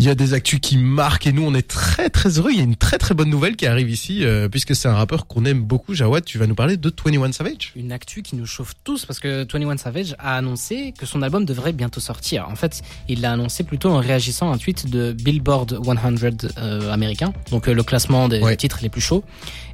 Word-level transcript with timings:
Il 0.00 0.04
y 0.04 0.10
a 0.10 0.14
des 0.14 0.32
actus 0.32 0.60
qui 0.60 0.76
marquent 0.76 1.26
et 1.26 1.32
nous 1.32 1.42
on 1.42 1.54
est 1.54 1.66
très 1.66 2.08
très 2.08 2.38
heureux. 2.38 2.50
Il 2.52 2.56
y 2.58 2.60
a 2.60 2.64
une 2.64 2.76
très 2.76 2.98
très 2.98 3.14
bonne 3.14 3.30
nouvelle 3.30 3.56
qui 3.56 3.66
arrive 3.66 3.90
ici 3.90 4.24
euh, 4.24 4.48
puisque 4.48 4.76
c'est 4.76 4.86
un 4.86 4.94
rappeur 4.94 5.26
qu'on 5.26 5.44
aime 5.44 5.60
beaucoup. 5.62 5.92
Jawad, 5.92 6.24
tu 6.24 6.38
vas 6.38 6.46
nous 6.46 6.54
parler 6.54 6.76
de 6.76 6.92
21 7.04 7.32
Savage. 7.32 7.72
Une 7.74 7.90
actu 7.90 8.22
qui 8.22 8.36
nous 8.36 8.46
chauffe 8.46 8.74
tous 8.84 9.04
parce 9.06 9.18
que 9.18 9.44
21 9.52 9.76
Savage 9.76 10.14
a 10.20 10.36
annoncé 10.36 10.94
que 10.96 11.04
son 11.04 11.20
album 11.22 11.44
devrait 11.44 11.72
bientôt 11.72 11.98
sortir. 11.98 12.46
En 12.48 12.54
fait, 12.54 12.82
il 13.08 13.22
l'a 13.22 13.32
annoncé 13.32 13.64
plutôt 13.64 13.90
en 13.90 13.98
réagissant 13.98 14.52
à 14.52 14.54
un 14.54 14.58
tweet 14.58 14.88
de 14.88 15.12
Billboard 15.12 15.80
100 15.84 15.96
euh, 16.58 16.92
américain, 16.92 17.32
donc 17.50 17.68
euh, 17.68 17.74
le 17.74 17.82
classement 17.82 18.28
des 18.28 18.40
Ouais. 18.40 18.56
titres 18.56 18.78
les 18.82 18.88
plus 18.90 19.00
chauds. 19.00 19.24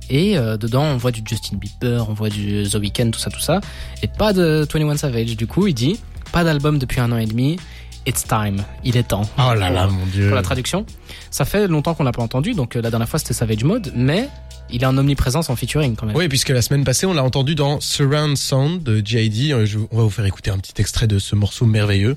Et 0.09 0.39
euh, 0.39 0.57
dedans, 0.57 0.85
on 0.85 0.97
voit 0.97 1.11
du 1.13 1.21
Justin 1.25 1.59
Bieber, 1.59 2.09
on 2.09 2.15
voit 2.15 2.31
du 2.31 2.65
The 2.71 2.77
Weeknd, 2.77 3.11
tout 3.11 3.21
ça, 3.21 3.31
tout 3.31 3.41
ça. 3.41 3.61
Et 4.03 4.09
pas 4.09 4.33
de 4.33 4.67
21 4.73 4.97
Savage. 4.97 5.37
Du 5.37 5.47
coup, 5.47 5.67
il 5.67 5.75
dit 5.75 5.99
pas 6.33 6.45
d'album 6.45 6.79
depuis 6.79 7.01
un 7.01 7.13
an 7.13 7.19
et 7.19 7.27
demi. 7.27 7.59
It's 8.07 8.25
time. 8.25 8.63
Il 8.85 8.97
est 8.97 9.09
temps. 9.09 9.23
Oh 9.39 9.55
là 9.55 9.71
là, 9.71 9.87
mon 9.87 10.05
dieu. 10.07 10.27
Pour 10.29 10.37
la 10.37 10.43
traduction. 10.43 10.85
Ça 11.31 11.45
fait 11.45 11.67
longtemps 11.69 11.95
qu'on 11.95 12.05
l'a 12.05 12.13
pas 12.13 12.23
entendu, 12.23 12.53
donc 12.53 12.77
euh, 12.77 12.83
la 12.83 12.91
dernière 12.91 13.09
fois 13.09 13.19
c'était 13.19 13.33
Savage 13.35 13.65
Mode, 13.65 13.93
mais 13.97 14.29
il 14.71 14.83
est 14.83 14.87
en 14.87 14.97
omniprésence 14.99 15.49
en 15.51 15.57
featuring 15.57 15.97
quand 15.97 16.07
même. 16.07 16.17
Oui, 16.17 16.29
puisque 16.29 16.51
la 16.51 16.61
semaine 16.63 16.85
passée, 16.85 17.07
on 17.07 17.15
l'a 17.15 17.23
entendu 17.25 17.55
dans 17.55 17.81
Surround 17.81 18.37
Sound 18.37 18.83
de 18.83 19.01
J.I.D. 19.05 19.53
Euh, 19.53 19.67
On 19.91 19.97
va 19.97 20.03
vous 20.03 20.11
faire 20.11 20.27
écouter 20.27 20.51
un 20.51 20.59
petit 20.59 20.75
extrait 20.81 21.07
de 21.07 21.19
ce 21.19 21.35
morceau 21.35 21.65
merveilleux. 21.65 22.17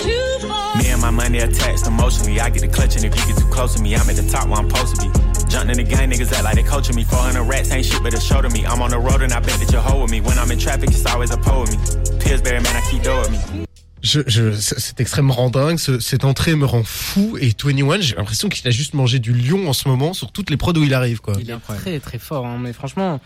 to 0.01 0.47
fall. 0.47 0.77
Me 0.83 0.91
and 0.93 1.01
my 1.03 1.11
money 1.11 1.41
attached 1.41 1.87
emotionally. 1.87 2.41
I 2.41 2.51
get 2.51 2.61
the 2.63 2.69
clutch, 2.69 2.97
and 2.97 3.05
if 3.05 3.15
you 3.15 3.27
get 3.35 3.37
too 3.39 3.49
close 3.51 3.75
to 3.77 3.83
me, 3.83 3.95
I'm 3.95 4.09
at 4.09 4.17
the 4.17 4.27
top 4.31 4.47
where 4.49 4.59
I'm 4.59 4.71
supposed 4.71 4.97
to 4.97 5.03
be. 5.03 5.26
Jumping 5.49 5.71
in 5.71 5.77
the 5.77 5.85
gang, 5.85 6.11
niggas 6.11 6.33
act 6.33 6.45
like 6.45 6.55
they 6.57 6.63
coaching 6.63 6.97
me. 6.97 7.05
400 7.05 7.43
rats 7.45 7.71
ain't 7.71 7.85
shit, 7.87 8.03
but 8.03 8.13
it's 8.13 8.25
show 8.25 8.41
to 8.43 8.49
me. 8.51 8.65
I'm 8.67 8.81
on 8.83 8.91
the 8.91 8.99
road 8.99 9.23
and 9.23 9.33
I 9.33 9.41
bet 9.41 9.59
that 9.61 9.71
you're 9.73 10.01
with 10.03 10.11
me. 10.11 10.21
When 10.21 10.39
I'm 10.39 10.51
in 10.51 10.59
traffic, 10.59 10.91
it's 10.91 11.07
always 11.07 11.31
a 11.31 11.37
pole 11.37 11.63
with 11.63 11.73
me. 11.73 11.79
Pillsbury, 12.21 12.61
man, 12.61 12.77
I 12.77 12.81
keep 12.91 13.03
dough 13.03 13.21
with 13.23 13.31
me. 13.31 13.65
Je, 14.03 14.21
je, 14.27 14.53
c- 14.53 14.75
cet 14.79 15.01
extrait 15.01 15.23
me 15.23 15.33
rend 15.33 15.51
dingue, 15.51 15.79
ce- 15.79 15.99
cette 15.99 16.25
entrée 16.25 16.55
me 16.55 16.67
rend 16.67 16.85
fou 16.85 17.37
et 17.41 17.49
21, 17.61 18.01
j'ai 18.01 18.15
l'impression 18.15 18.49
qu'il 18.49 18.67
a 18.69 18.71
juste 18.71 18.95
mangé 18.95 19.19
du 19.19 19.33
lion 19.33 19.69
en 19.69 19.73
ce 19.73 19.89
moment 19.89 20.13
sur 20.13 20.31
toutes 20.33 20.51
les 20.51 20.57
prods 20.57 20.75
où 20.75 20.85
il 20.85 20.95
arrive, 20.95 21.21
quoi. 21.21 21.35
Il 21.41 21.51
est 21.51 21.57
très 21.59 21.99
très 21.99 22.19
fort, 22.19 22.47
hein, 22.47 22.59
mais 22.61 22.73
franchement, 22.73 23.21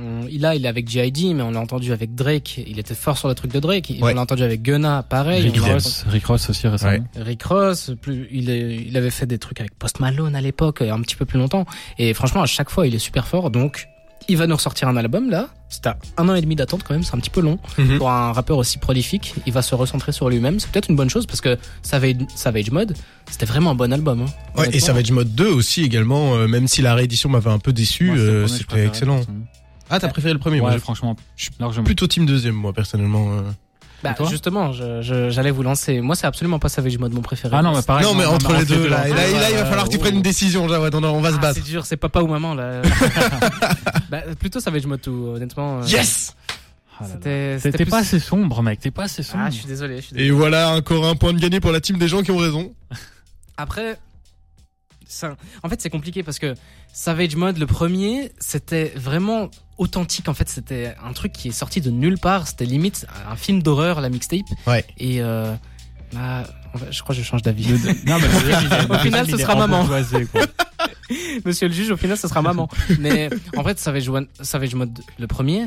on- 0.00 0.26
il 0.30 0.44
a, 0.46 0.54
il 0.54 0.64
est 0.64 0.68
avec 0.68 0.88
J.I.D., 0.88 1.34
mais 1.34 1.42
on 1.42 1.50
l'a 1.50 1.60
entendu 1.60 1.92
avec 1.92 2.14
Drake. 2.14 2.60
Il 2.66 2.78
était 2.78 2.94
fort 2.94 3.18
sur 3.18 3.28
le 3.28 3.34
truc 3.34 3.52
de 3.52 3.60
Drake. 3.60 3.92
Ouais. 4.00 4.12
On 4.12 4.14
l'a 4.14 4.20
entendu 4.22 4.42
avec 4.42 4.62
Gunna, 4.62 5.02
pareil. 5.02 5.42
Rick 5.42 5.60
Ross, 5.60 6.04
Rick 6.08 6.26
Ross 6.26 6.50
aussi 6.50 6.66
récemment. 6.68 6.92
Ouais. 7.16 7.22
Rick 7.22 7.42
Ross, 7.44 7.92
plus, 8.00 8.28
il, 8.32 8.50
est, 8.50 8.76
il 8.88 8.96
avait 8.96 9.10
fait 9.10 9.26
des 9.26 9.38
trucs 9.38 9.60
avec 9.60 9.74
Post 9.78 10.00
Malone 10.00 10.34
à 10.34 10.40
l'époque, 10.40 10.82
un 10.82 11.00
petit 11.00 11.16
peu 11.16 11.24
plus 11.24 11.38
longtemps. 11.38 11.66
Et 11.98 12.14
franchement, 12.14 12.42
à 12.42 12.46
chaque 12.46 12.70
fois, 12.70 12.86
il 12.86 12.94
est 12.94 12.98
super 12.98 13.26
fort. 13.26 13.50
Donc, 13.50 13.86
il 14.28 14.36
va 14.36 14.46
nous 14.46 14.54
ressortir 14.54 14.86
un 14.86 14.96
album 14.96 15.28
là. 15.30 15.48
C'est 15.70 15.86
à 15.86 15.96
un 16.18 16.28
an 16.28 16.34
et 16.34 16.40
demi 16.40 16.54
d'attente 16.56 16.82
quand 16.82 16.94
même, 16.94 17.02
c'est 17.04 17.14
un 17.14 17.18
petit 17.18 17.30
peu 17.30 17.40
long 17.40 17.58
Mhm. 17.78 17.98
pour 17.98 18.10
un 18.10 18.32
rappeur 18.32 18.58
aussi 18.58 18.78
prolifique. 18.78 19.34
Il 19.46 19.52
va 19.52 19.62
se 19.62 19.74
recentrer 19.74 20.12
sur 20.12 20.28
lui-même. 20.28 20.60
C'est 20.60 20.70
peut-être 20.70 20.88
une 20.90 20.96
bonne 20.96 21.08
chose 21.10 21.26
parce 21.26 21.40
que 21.40 21.56
Savage, 21.82 22.16
Savage 22.34 22.70
Mode, 22.70 22.96
c'était 23.30 23.46
vraiment 23.46 23.70
un 23.70 23.74
bon 23.74 23.92
album. 23.92 24.22
Hein, 24.22 24.60
Ouais, 24.60 24.68
et. 24.72 24.80
Savage 24.80 25.10
Mode 25.12 25.34
2 25.34 25.48
aussi 25.48 25.82
également, 25.82 26.34
euh, 26.34 26.46
même 26.48 26.68
si 26.68 26.82
la 26.82 26.94
réédition 26.94 27.28
m'avait 27.28 27.50
un 27.50 27.58
peu 27.60 27.72
déçu, 27.72 28.10
euh, 28.10 28.46
c'était 28.48 28.84
excellent. 28.86 29.20
Ah, 29.90 29.98
t'as 30.00 30.08
préféré 30.08 30.32
le 30.32 30.38
premier 30.38 30.60
Ouais, 30.60 30.70
moi, 30.70 30.78
franchement, 30.78 31.16
je 31.36 31.44
suis 31.44 31.52
largement. 31.58 31.84
plutôt 31.84 32.06
team 32.06 32.24
deuxième, 32.26 32.54
moi, 32.54 32.72
personnellement. 32.72 33.32
euh. 33.32 33.42
Bah, 34.02 34.12
Et 34.12 34.14
toi 34.14 34.26
justement, 34.30 34.72
je- 34.72 35.02
je- 35.02 35.28
j'allais 35.28 35.50
vous 35.50 35.62
lancer. 35.62 36.00
Moi, 36.00 36.16
c'est 36.16 36.26
absolument 36.26 36.58
pas 36.58 36.70
Savage 36.70 36.96
Mode 36.96 37.12
mon 37.12 37.20
préféré. 37.20 37.54
Ah 37.58 37.62
non, 37.62 37.74
mais 37.76 37.82
pareil. 37.82 38.06
non, 38.06 38.14
mais 38.14 38.24
entre 38.24 38.54
les 38.54 38.64
deux, 38.64 38.88
là, 38.88 39.06
et 39.06 39.12
là, 39.12 39.28
et 39.28 39.32
là, 39.34 39.50
il 39.50 39.56
va 39.56 39.60
euh, 39.60 39.64
falloir 39.66 39.84
que 39.86 39.90
tu 39.92 39.98
prennes 39.98 40.14
une 40.16 40.22
décision, 40.22 40.66
Jawad, 40.68 40.94
on, 40.94 41.04
on 41.04 41.20
va 41.20 41.30
se 41.32 41.34
Ah, 41.34 41.38
battre. 41.38 41.56
c'est 41.56 41.70
dur, 41.70 41.84
c'est 41.84 41.98
papa 41.98 42.22
ou 42.22 42.26
maman 42.26 42.54
là. 42.54 42.80
bah, 44.10 44.22
plutôt 44.38 44.58
Savage 44.60 44.86
Mode 44.86 45.02
tout, 45.02 45.32
honnêtement. 45.34 45.80
euh, 45.82 45.86
Yes! 45.86 46.34
Ah 46.98 47.02
là 47.02 47.08
là. 47.08 47.14
C'était. 47.14 47.20
T'es 47.24 47.58
c'était 47.58 47.78
t'es 47.78 47.84
plus- 47.84 47.90
pas 47.90 47.98
assez 47.98 48.18
sombre, 48.20 48.62
mec. 48.62 48.80
T'es 48.80 48.90
pas 48.90 49.02
assez 49.04 49.22
sombre. 49.22 49.44
Ah, 49.46 49.50
je 49.50 49.56
suis 49.56 49.66
désolé. 49.66 49.96
Je 49.96 50.02
suis 50.02 50.12
désolé. 50.14 50.28
Et 50.28 50.30
voilà, 50.30 50.70
encore 50.76 51.06
un 51.06 51.14
point 51.14 51.32
de 51.34 51.38
gagné 51.38 51.60
pour 51.60 51.72
la 51.72 51.80
team 51.82 51.98
des 51.98 52.08
gens 52.08 52.22
qui 52.22 52.30
ont 52.30 52.36
raison. 52.38 52.72
Après, 53.58 53.98
ça, 55.10 55.36
en 55.62 55.68
fait, 55.68 55.80
c'est 55.82 55.90
compliqué 55.90 56.22
parce 56.22 56.38
que 56.38 56.54
Savage 56.92 57.36
Mode, 57.36 57.58
le 57.58 57.66
premier, 57.66 58.32
c'était 58.38 58.92
vraiment 58.96 59.50
authentique. 59.76 60.28
En 60.28 60.34
fait, 60.34 60.48
c'était 60.48 60.94
un 61.04 61.12
truc 61.12 61.32
qui 61.32 61.48
est 61.48 61.52
sorti 61.52 61.80
de 61.80 61.90
nulle 61.90 62.18
part. 62.18 62.46
C'était 62.46 62.64
limite 62.64 63.06
un 63.28 63.36
film 63.36 63.62
d'horreur, 63.62 64.00
la 64.00 64.08
mixtape. 64.08 64.46
Ouais. 64.66 64.84
Et 64.98 65.20
euh, 65.20 65.54
bah, 66.12 66.44
en 66.74 66.78
fait, 66.78 66.92
je 66.92 67.02
crois 67.02 67.14
que 67.14 67.20
je 67.20 67.26
change 67.26 67.42
d'avis. 67.42 67.68
Non, 68.06 68.18
mais 68.18 68.94
Au 68.94 68.98
final, 68.98 69.28
ce 69.28 69.36
sera 69.36 69.54
maman. 69.56 69.86
Monsieur 71.44 71.66
le 71.66 71.74
juge, 71.74 71.90
au 71.90 71.96
final, 71.96 72.16
ce 72.16 72.28
sera 72.28 72.40
maman. 72.40 72.68
Mais 73.00 73.30
en 73.56 73.64
fait, 73.64 73.78
Savage, 73.80 74.08
One, 74.08 74.28
Savage 74.40 74.74
Mode, 74.76 75.00
le 75.18 75.26
premier, 75.26 75.66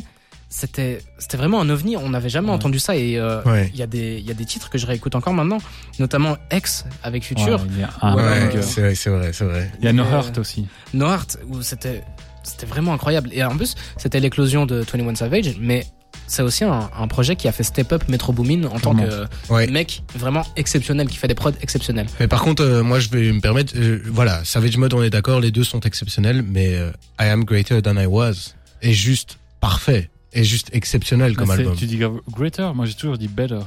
c'était 0.55 0.99
c'était 1.17 1.37
vraiment 1.37 1.59
un 1.61 1.69
ovni. 1.69 1.97
On 1.97 2.09
n'avait 2.09 2.29
jamais 2.29 2.49
Ouais. 2.49 2.53
entendu 2.53 2.77
ça. 2.79 2.95
Et 2.95 3.17
euh, 3.17 3.41
il 3.45 3.51
Ouais. 3.51 3.71
y 3.75 3.81
a 3.81 3.87
des 3.87 4.17
il 4.19 4.25
y 4.25 4.31
a 4.31 4.35
des 4.35 4.45
titres 4.45 4.69
que 4.69 4.77
je 4.77 4.85
réécoute 4.85 5.15
encore 5.15 5.33
maintenant, 5.33 5.57
notamment 5.99 6.37
X 6.51 6.85
avec 7.01 7.23
Future. 7.25 7.59
il 7.71 7.79
y 7.79 7.83
a 7.83 7.89
un 8.01 8.15
Ouais, 8.15 8.23
ouais, 8.23 8.61
c'est 8.61 8.81
vrai, 8.81 8.95
c'est 8.95 9.09
vrai, 9.09 9.33
c'est 9.33 9.45
vrai. 9.45 9.71
Il 9.79 9.85
y 9.85 9.87
a 9.87 9.93
No 9.93 10.03
Euh, 10.03 10.11
Hurt 10.11 10.37
aussi. 10.37 10.67
No 10.93 11.07
Heart, 11.07 11.39
où 11.49 11.61
c'était 11.61 12.03
c'était 12.43 12.65
vraiment 12.65 12.93
incroyable. 12.93 13.29
Et 13.31 13.43
en 13.43 13.55
plus, 13.55 13.73
c'était 13.97 14.19
l'éclosion 14.19 14.65
de 14.65 14.81
21 14.83 15.15
Savage, 15.15 15.55
mais 15.59 15.85
c'est 16.27 16.41
aussi 16.43 16.63
un, 16.65 16.89
un 16.97 17.07
projet 17.07 17.35
qui 17.37 17.47
a 17.47 17.51
fait 17.53 17.63
step 17.63 17.91
up 17.93 18.03
Metro 18.09 18.33
Boomin 18.33 18.65
en 18.65 18.79
tant 18.79 18.93
que 18.95 19.25
Ouais. 19.49 19.67
mec 19.67 20.03
vraiment 20.15 20.45
exceptionnel, 20.57 21.07
qui 21.07 21.15
fait 21.17 21.27
des 21.29 21.35
prods 21.35 21.51
exceptionnels. 21.61 22.07
Mais 22.19 22.27
par 22.27 22.41
contre, 22.43 22.61
euh, 22.63 22.83
moi, 22.83 22.99
je 22.99 23.09
vais 23.09 23.31
me 23.31 23.39
permettre, 23.39 23.73
euh, 23.77 24.01
voilà, 24.07 24.43
Savage 24.43 24.77
Mode, 24.77 24.93
on 24.93 25.01
est 25.01 25.09
d'accord, 25.09 25.39
les 25.39 25.51
deux 25.51 25.63
sont 25.63 25.79
exceptionnels, 25.81 26.43
mais 26.43 26.75
euh, 26.75 26.91
I 27.19 27.25
Am 27.29 27.43
Greater 27.45 27.81
Than 27.81 27.95
I 27.97 28.05
Was 28.05 28.53
est 28.81 28.91
juste 28.93 29.37
parfait, 29.61 30.09
est 30.33 30.43
juste 30.43 30.69
exceptionnel 30.73 31.35
comme 31.35 31.47
c'est- 31.47 31.53
album. 31.59 31.75
Tu 31.75 31.85
dis 31.85 31.99
greater, 32.29 32.73
moi 32.75 32.85
j'ai 32.85 32.93
toujours 32.93 33.17
dit 33.17 33.27
better. 33.27 33.59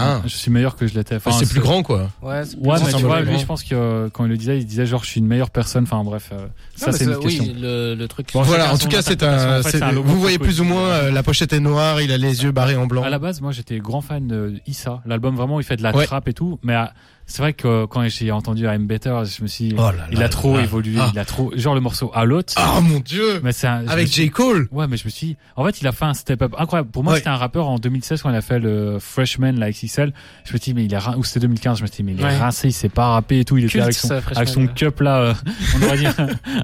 Ah, 0.00 0.20
Je 0.24 0.28
suis 0.28 0.48
meilleur 0.52 0.76
que 0.76 0.86
je 0.86 0.94
l'étais. 0.94 1.16
Enfin, 1.16 1.32
c'est 1.32 1.48
plus 1.48 1.58
grand, 1.58 1.82
quoi. 1.82 2.08
Ouais, 2.22 2.42
Ouais, 2.60 2.76
mais 2.84 2.92
tu 2.92 3.02
vois, 3.02 3.16
plus 3.16 3.30
lui, 3.32 3.38
je 3.40 3.44
pense 3.46 3.64
que 3.64 3.74
euh, 3.74 4.08
quand 4.12 4.26
il 4.26 4.28
le 4.30 4.36
disait, 4.36 4.56
il 4.58 4.64
disait 4.64 4.86
genre 4.86 5.02
je 5.02 5.10
suis 5.10 5.18
une 5.18 5.26
meilleure 5.26 5.50
personne. 5.50 5.82
Enfin 5.82 6.04
bref, 6.04 6.30
euh, 6.32 6.46
ça 6.76 6.92
c'est 6.92 7.02
une 7.02 7.10
autre 7.10 7.22
question. 7.22 7.42
Oui, 7.42 7.56
le, 7.60 7.96
le 7.96 8.06
truc. 8.06 8.28
Bon, 8.32 8.42
voilà, 8.42 8.72
en 8.72 8.78
tout 8.78 8.86
cas, 8.86 9.02
c'est 9.02 9.24
un, 9.24 9.58
En 9.58 9.62
fait, 9.64 9.78
vous 9.92 10.20
voyez 10.20 10.38
plus 10.38 10.60
ou 10.60 10.64
moins, 10.64 10.84
euh, 10.88 11.10
la 11.10 11.24
pochette 11.24 11.52
est 11.52 11.58
noire, 11.58 12.00
il 12.00 12.12
a 12.12 12.16
les 12.16 12.44
yeux 12.44 12.52
barrés 12.52 12.76
en 12.76 12.86
blanc. 12.86 13.02
À 13.02 13.10
la 13.10 13.18
base, 13.18 13.40
moi 13.40 13.50
j'étais 13.50 13.78
grand 13.78 14.00
fan 14.00 14.28
de 14.28 14.54
Issa. 14.68 15.02
L'album 15.04 15.34
vraiment, 15.34 15.58
il 15.58 15.64
fait 15.64 15.76
de 15.76 15.82
la 15.82 15.92
Ouais. 15.96 16.06
trappe 16.06 16.28
et 16.28 16.32
tout. 16.32 16.60
Mais 16.62 16.76
euh, 16.76 16.84
c'est 17.30 17.42
vrai 17.42 17.52
que 17.52 17.84
quand 17.84 18.08
j'ai 18.08 18.32
entendu 18.32 18.64
I'm 18.64 18.86
Better, 18.86 19.20
je 19.24 19.42
me 19.42 19.46
suis 19.46 19.68
dit, 19.68 19.74
Oh 19.78 19.82
là 19.82 20.06
il 20.10 20.18
là 20.18 20.24
a 20.24 20.28
trop 20.28 20.56
là. 20.56 20.62
évolué. 20.64 20.96
Ah. 20.98 21.10
Il 21.12 21.18
a 21.18 21.24
trop, 21.24 21.52
genre 21.56 21.74
le 21.74 21.80
morceau 21.80 22.10
à 22.14 22.24
l'autre. 22.24 22.54
Ah, 22.56 22.80
mon 22.80 22.98
dieu! 23.00 23.40
Mais 23.44 23.52
c'est 23.52 23.66
un- 23.68 23.86
Avec 23.86 24.08
suis- 24.08 24.22
J. 24.24 24.30
Cole! 24.30 24.66
Ouais, 24.72 24.86
mais 24.88 24.96
je 24.96 25.04
me 25.04 25.10
suis 25.10 25.26
dit, 25.28 25.36
en 25.54 25.64
fait, 25.64 25.80
il 25.80 25.86
a 25.86 25.92
fait 25.92 26.06
un 26.06 26.14
step 26.14 26.42
up 26.42 26.54
incroyable. 26.58 26.90
Pour 26.90 27.04
moi, 27.04 27.12
Ouais. 27.12 27.18
c'était 27.18 27.30
un 27.30 27.36
rappeur 27.36 27.68
en 27.68 27.78
2016 27.78 28.22
quand 28.22 28.30
il 28.30 28.36
a 28.36 28.40
fait 28.40 28.58
le 28.58 28.98
Freshman, 28.98 29.52
la 29.52 29.70
XXL. 29.70 30.12
Je 30.44 30.52
me 30.54 30.58
suis 30.58 30.72
dit, 30.72 30.74
mais 30.74 30.84
il 30.86 30.92
est, 30.92 30.98
rin- 30.98 31.16
ou 31.16 31.22
c'était 31.24 31.40
2015, 31.40 31.78
je 31.78 31.82
me 31.82 31.86
suis 31.86 31.96
dit, 31.98 32.02
mais 32.02 32.12
il 32.12 32.20
est 32.20 32.24
Ouais. 32.24 32.36
rincé, 32.38 32.68
il 32.68 32.72
sait 32.72 32.88
pas 32.88 33.08
rapper 33.12 33.40
et 33.40 33.44
tout. 33.44 33.56
Il 33.58 33.64
était 33.66 33.80
avec 33.80 33.94
son, 33.94 34.08
ça, 34.08 34.20
Freshman, 34.20 34.36
avec 34.38 34.48
son 34.48 34.60
ouais. 34.62 34.72
cup 34.74 35.00
là, 35.00 35.16
euh, 35.20 35.34
on 35.76 35.82
aurait 35.86 35.98
dit 35.98 36.06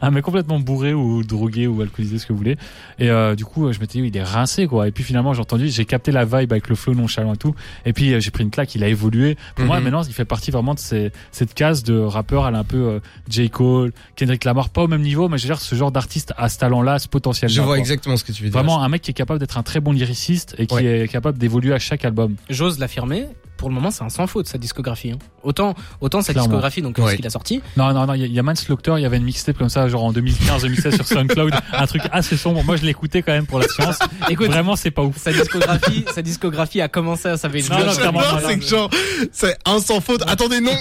un 0.01 0.11
mec 0.11 0.25
complètement 0.25 0.59
bourré 0.59 0.95
ou 0.95 1.23
drogué 1.23 1.67
ou 1.67 1.81
alcoolisé, 1.83 2.19
ce 2.19 2.27
que 2.27 2.33
vous 2.33 2.39
voulez. 2.39 2.57
Et 2.99 3.11
euh, 3.11 3.35
du 3.35 3.45
coup, 3.45 3.71
je 3.73 3.79
me 3.81 3.85
suis 3.87 4.01
dit, 4.03 4.09
il 4.09 4.17
est 4.17 4.23
rincé 4.23 4.67
quoi. 4.67 4.89
Et 4.89 4.93
puis 4.93 5.05
finalement, 5.05 5.35
j'ai 5.35 5.41
entendu, 5.43 5.69
j'ai 5.69 5.85
capté 5.85 6.11
la 6.11 6.25
vibe 6.25 6.53
avec 6.53 6.69
le 6.69 6.75
flow 6.75 6.95
nonchalant 6.95 7.35
et 7.35 7.37
tout. 7.37 7.55
Et 7.85 7.93
puis 7.93 8.15
euh, 8.15 8.21
j'ai 8.21 8.31
pris 8.31 8.45
une 8.45 8.51
claque, 8.51 8.75
il 8.75 8.83
a 8.83 8.89
évolué. 8.89 9.37
Pour 9.55 9.67
moi, 9.67 9.77
Mhm. 9.79 9.85
maintenant, 9.85 10.03
il 10.03 10.13
fait 10.15 10.25
partie 10.25 10.51
vraiment 10.54 10.75
de 10.75 10.78
ces, 10.78 11.12
cette 11.32 11.54
case 11.54 11.82
de 11.82 11.98
rappeur, 11.98 12.47
elle 12.48 12.54
est 12.54 12.59
un 12.59 12.65
peu 12.65 12.76
euh, 12.76 13.00
J. 13.28 13.50
Cole, 13.50 13.92
Kendrick 14.16 14.44
Lamar, 14.44 14.70
pas 14.70 14.82
au 14.82 14.88
même 14.88 15.03
niveau, 15.03 15.28
mais 15.28 15.38
je 15.38 15.44
veux 15.44 15.48
dire, 15.54 15.60
ce 15.60 15.75
genre 15.75 15.92
d'artiste 15.92 16.32
à 16.37 16.48
ce 16.48 16.59
talent-là, 16.59 16.98
ce 16.98 17.09
potentiel. 17.09 17.50
Je 17.50 17.60
vois 17.60 17.78
exactement 17.78 18.16
ce 18.16 18.25
que 18.25 18.32
tu 18.32 18.42
veux 18.42 18.48
dire. 18.48 18.59
Vraiment 18.59 18.82
un 18.82 18.88
mec 18.88 19.03
qui 19.03 19.10
est 19.10 19.15
capable 19.15 19.38
d'être 19.41 19.59
un 19.59 19.62
très 19.62 19.81
bon 19.81 19.92
lyriciste 19.92 20.54
et 20.59 20.66
qui 20.66 20.75
Ouais. 20.75 20.84
est 21.03 21.09
capable 21.09 21.38
d'évoluer 21.38 21.72
à 21.75 21.78
chaque 21.78 22.04
album. 22.04 22.37
J'ose 22.50 22.78
l'affirmer. 22.78 23.26
Pour 23.65 23.71
le 23.71 23.77
moment, 23.77 23.91
c'est 23.91 24.05
un 24.05 24.11
sans 24.11 24.27
faute 24.27 24.47
sa 24.47 24.59
discographie. 24.59 25.13
hein. 25.13 25.19
Autant, 25.43 25.75
autant 26.03 26.21
sa 26.21 26.35
Clairement. 26.35 26.49
discographie, 26.49 26.83
donc 26.83 26.99
Ouais. 26.99 27.13
ce 27.13 27.17
qu'il 27.17 27.27
a 27.27 27.31
sorti. 27.31 27.63
Non, 27.79 27.95
non, 27.95 28.05
non, 28.07 28.13
il 28.13 28.21
y 28.21 28.25
a- 28.25 28.27
il 28.27 28.33
y, 28.35 28.39
a 28.39 28.43
Manslaughter, 28.43 28.93
il 28.99 29.03
y 29.03 29.07
avait 29.07 29.17
une 29.17 29.25
mixtape 29.25 29.57
comme 29.57 29.71
ça, 29.71 29.89
genre 29.89 30.05
en 30.05 30.13
2015-2016 30.13 30.97
sur 30.97 31.07
SoundCloud, 31.07 31.55
un 31.73 31.87
truc 31.87 32.03
assez 32.13 32.37
sombre. 32.37 32.63
Moi, 32.63 32.77
je 32.77 32.85
l'écoutais 32.85 33.23
quand 33.23 33.33
même 33.33 33.47
pour 33.47 33.59
la 33.59 33.67
science. 33.69 33.99
Écoute, 34.29 34.49
Vraiment, 34.49 34.77
c'est 34.77 34.91
pas 34.91 35.01
ouf. 35.03 35.17
sa 35.17 35.33
discographie, 35.33 36.05
sa 36.15 36.21
discographie 36.21 36.83
a 36.83 36.89
commencé 36.89 37.28
à 37.28 37.39
Savage 37.39 37.71
Non, 37.71 37.78
non, 37.78 37.84
non, 37.87 37.93
c'est 37.93 38.05
non, 38.13 38.59
que 38.59 38.66
genre, 38.66 38.91
c'est 39.33 39.57
un 39.65 39.78
sans 39.81 40.03
faute. 40.03 40.22
Attendez, 40.27 40.60
non! 40.60 40.72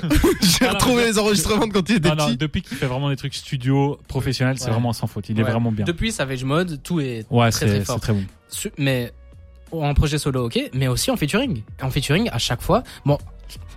J'ai 0.42 0.66
Non, 0.66 0.68
non, 0.68 0.74
retrouvé 0.74 1.06
les 1.06 1.18
enregistrements 1.20 1.68
de 1.68 1.72
quand 1.74 1.90
il 1.90 1.96
était 1.98 2.10
Non, 2.10 2.16
non, 2.16 2.26
petit. 2.28 2.38
depuis 2.38 2.62
qu'il 2.64 2.76
fait 2.76 2.86
vraiment 2.88 3.10
des 3.10 3.16
trucs 3.16 3.34
studio, 3.36 3.98
professionnels, 4.10 4.58
c'est 4.58 4.66
Ouais. 4.66 4.72
vraiment 4.72 4.92
sans 4.92 5.08
faute. 5.08 5.30
Il 5.30 5.40
est 5.40 5.44
Ouais. 5.44 5.50
vraiment 5.52 5.72
bien. 5.72 5.86
Depuis 5.86 6.12
Savage 6.12 6.44
Mode, 6.44 6.82
tout 6.84 7.00
est 7.00 7.26
Ouais, 7.30 7.50
très, 7.52 7.66
très 7.66 7.80
c'est 7.80 7.86
fort. 7.86 7.96
c'est 7.96 8.02
très 8.02 8.14
bon. 8.14 8.24
Mais 8.78 9.12
en 9.82 9.94
projet 9.94 10.18
solo, 10.18 10.46
ok, 10.46 10.70
mais 10.74 10.88
aussi 10.88 11.10
en 11.10 11.18
featuring. 11.18 11.64
En 11.82 11.90
featuring, 11.90 12.30
à 12.32 12.38
chaque 12.38 12.62
fois, 12.62 12.84
bon, 13.06 13.18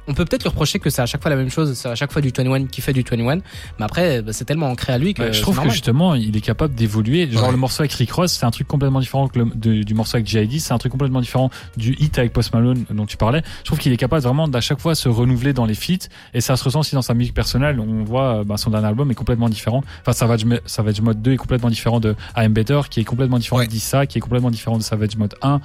on 0.08 0.14
peut 0.14 0.24
peut-être 0.24 0.42
lui 0.42 0.48
reprocher 0.50 0.78
que 0.78 0.88
c'est 0.90 1.02
à 1.02 1.06
chaque 1.06 1.20
fois 1.22 1.30
la 1.30 1.36
même 1.36 1.50
chose, 1.50 1.74
c'est 1.74 1.88
à 1.88 1.94
chaque 1.94 2.12
fois 2.12 2.22
du 2.22 2.28
21 2.36 2.66
qui 2.66 2.80
fait 2.80 2.92
du 2.92 3.02
21, 3.02 3.36
mais 3.36 3.42
après, 3.80 4.22
bah, 4.22 4.32
c'est 4.32 4.44
tellement 4.44 4.68
ancré 4.70 4.92
à 4.92 4.98
lui 4.98 5.14
que 5.14 5.22
Ouais, 5.22 5.32
je 5.32 5.40
trouve 5.42 5.60
que 5.60 5.68
justement, 5.70 6.14
il 6.14 6.36
est 6.36 6.40
capable 6.40 6.74
d'évoluer. 6.74 7.30
Genre 7.30 7.44
Ouais. 7.46 7.50
le 7.50 7.56
morceau 7.56 7.82
avec 7.82 7.92
Rick 7.92 8.12
Ross, 8.12 8.32
c'est 8.32 8.46
un 8.46 8.50
truc 8.50 8.68
complètement 8.68 9.00
différent 9.00 9.28
que 9.28 9.38
le, 9.40 9.44
de- 9.54 9.82
du 9.82 9.94
morceau 9.94 10.16
avec 10.16 10.26
J.I.D. 10.26 10.58
C'est 10.60 10.72
un 10.72 10.78
truc 10.78 10.92
complètement 10.92 11.20
différent 11.20 11.50
du 11.76 11.94
hit 11.98 12.18
avec 12.18 12.32
Post 12.32 12.54
Malone 12.54 12.84
dont 12.90 13.06
tu 13.06 13.16
parlais. 13.16 13.42
Je 13.60 13.64
trouve 13.64 13.78
qu'il 13.78 13.92
est 13.92 13.96
capable 13.96 14.22
vraiment 14.22 14.48
d'à 14.48 14.60
chaque 14.60 14.80
fois 14.80 14.94
se 14.94 15.08
renouveler 15.08 15.52
dans 15.52 15.64
les 15.66 15.74
feats 15.74 16.08
et 16.34 16.40
ça 16.40 16.56
se 16.56 16.64
ressent 16.64 16.80
aussi 16.80 16.94
dans 16.94 17.02
sa 17.02 17.14
musique 17.14 17.34
personnelle. 17.34 17.80
On 17.80 18.04
voit, 18.04 18.40
euh, 18.40 18.44
bah, 18.44 18.56
son 18.56 18.70
dernier 18.70 18.86
album 18.86 19.10
est 19.10 19.14
complètement 19.14 19.48
différent. 19.48 19.82
Enfin, 20.02 20.12
Savage, 20.12 20.44
Savage 20.66 21.00
Mode 21.00 21.20
2 21.22 21.32
est 21.32 21.36
complètement 21.36 21.70
différent 21.70 22.00
de 22.00 22.12
I 22.36 22.40
Am 22.44 22.52
Better, 22.52 22.80
qui 22.88 23.00
est 23.00 23.04
complètement 23.04 23.38
différent 23.38 23.58
Ouais. 23.60 23.66
d'Issa, 23.66 24.06
qui 24.06 24.18
est 24.18 24.20
complètement 24.20 24.50
différent 24.50 24.78
de 24.78 24.82
Savage 24.82 25.16
Mode 25.16 25.34
1. 25.42 25.60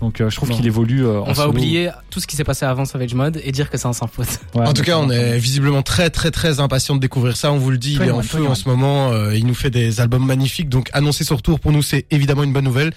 Donc 0.00 0.20
euh, 0.20 0.30
je 0.30 0.36
trouve 0.36 0.48
Bon. 0.50 0.56
qu'il 0.56 0.66
évolue. 0.66 1.04
euh, 1.04 1.18
en 1.20 1.24
On 1.24 1.26
va 1.28 1.34
solo. 1.34 1.50
oublier 1.50 1.90
tout 2.10 2.20
ce 2.20 2.26
qui 2.26 2.36
s'est 2.36 2.44
passé 2.44 2.64
avant 2.64 2.84
Savage 2.84 3.14
Mode 3.14 3.40
et 3.44 3.50
dire 3.52 3.68
que 3.70 3.76
c'est 3.78 3.86
un 3.88 3.92
sans 3.92 4.06
faute. 4.06 4.28
Ouais, 4.54 4.66
En 4.66 4.72
tout 4.72 4.82
cas, 4.82 4.96
on 4.98 5.10
est 5.10 5.38
visiblement 5.38 5.82
très 5.82 6.08
très 6.10 6.30
très 6.30 6.60
impatient 6.60 6.94
de 6.94 7.00
découvrir 7.00 7.36
ça. 7.36 7.52
On 7.52 7.58
vous 7.58 7.70
le 7.70 7.78
dit, 7.78 7.94
il 7.94 8.02
est 8.02 8.10
en 8.10 8.18
21, 8.18 8.22
feu 8.22 8.46
en 8.46 8.54
ce 8.54 8.68
moment. 8.68 9.12
euh, 9.12 9.34
il 9.34 9.46
nous 9.46 9.54
fait 9.54 9.70
des 9.70 10.00
albums 10.00 10.24
magnifiques. 10.24 10.68
Donc 10.68 10.88
annoncer 10.92 11.24
son 11.24 11.36
retour 11.36 11.60
pour 11.60 11.72
nous, 11.72 11.82
c'est 11.82 12.06
évidemment 12.10 12.44
une 12.44 12.52
bonne 12.52 12.64
nouvelle. 12.64 12.92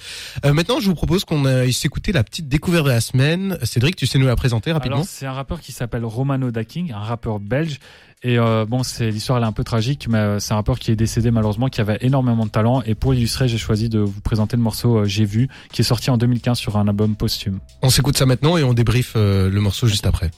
Euh, 0.46 0.54
maintenant, 0.54 0.80
je 0.80 0.88
vous 0.88 0.96
propose 0.96 1.26
qu'on 1.26 1.46
aille 1.46 1.74
s'écouter 1.74 2.12
la 2.12 2.24
petite 2.24 2.48
découverte 2.48 2.86
de 2.86 2.92
la 2.92 3.02
semaine. 3.02 3.58
Cédric, 3.64 3.96
tu 3.96 4.06
sais 4.08 4.20
nous 4.20 4.28
la 4.28 4.36
présenter 4.36 4.72
rapidement 4.72 4.98
Alors 4.98 5.08
c'est 5.08 5.26
un 5.26 5.34
rappeur 5.34 5.60
qui 5.62 5.72
s'appelle 5.72 6.06
Romano 6.06 6.52
Daking, 6.52 6.92
un 6.94 7.00
rappeur 7.00 7.40
belge. 7.40 7.80
Et 8.24 8.38
euh, 8.38 8.66
bon, 8.68 8.84
c'est 8.84 9.10
l'histoire 9.10 9.40
elle 9.40 9.44
est 9.44 9.48
un 9.48 9.52
peu 9.52 9.64
tragique, 9.64 10.08
mais 10.08 10.20
euh, 10.20 10.40
c'est 10.40 10.54
un 10.54 10.58
rappeur 10.58 10.78
qui 10.78 10.92
est 10.92 10.96
décédé 10.96 11.32
malheureusement, 11.32 11.70
qui 11.70 11.82
avait 11.82 11.98
énormément 12.02 12.46
de 12.46 12.52
talent. 12.52 12.84
Et 12.84 12.94
pour 12.94 13.14
illustrer, 13.14 13.48
j'ai 13.48 13.58
choisi 13.58 13.90
de 13.90 14.00
vous 14.00 14.22
présenter 14.22 14.58
le 14.58 14.62
morceau 14.64 14.98
euh, 14.98 15.06
J'ai 15.06 15.26
vu, 15.26 15.50
qui 15.72 15.82
est 15.82 15.86
sorti 15.86 16.12
en 16.12 16.18
2015 16.18 16.58
sur 16.58 16.78
un 16.78 16.88
album 16.88 17.16
posthume. 17.16 17.60
On 17.82 17.90
s'écoute 17.90 18.18
ça 18.18 18.28
maintenant 18.28 18.58
et 18.58 18.64
on 18.64 18.74
débrief 18.74 19.14
le 19.16 19.60
morceau 19.60 19.88
juste 19.88 20.06
après. 20.06 20.30